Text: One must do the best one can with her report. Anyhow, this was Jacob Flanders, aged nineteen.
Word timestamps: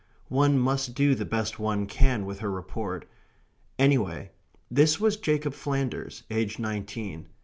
One 0.33 0.57
must 0.57 0.95
do 0.95 1.13
the 1.13 1.25
best 1.25 1.59
one 1.59 1.85
can 1.85 2.25
with 2.25 2.39
her 2.39 2.49
report. 2.49 3.07
Anyhow, 3.77 4.29
this 4.71 4.99
was 4.99 5.15
Jacob 5.15 5.53
Flanders, 5.53 6.23
aged 6.31 6.57
nineteen. 6.57 7.27